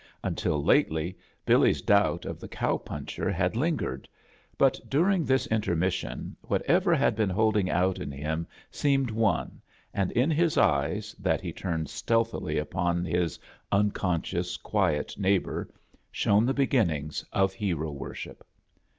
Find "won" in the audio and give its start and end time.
9.11-9.61